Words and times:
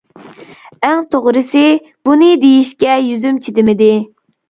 ئەڭ 0.87 1.03
توغرىسى، 1.11 1.63
بۇنى 2.09 2.33
دېيىشكە 2.47 2.99
يۈزۈم 3.13 3.43
چىدىمىدى. 3.49 3.97